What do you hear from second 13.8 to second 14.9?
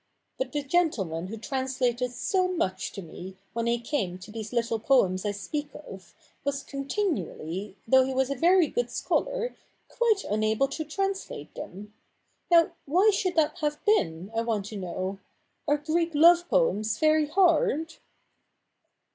been, I want to